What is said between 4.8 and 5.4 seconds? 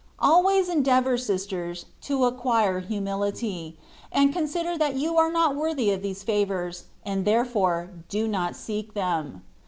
you are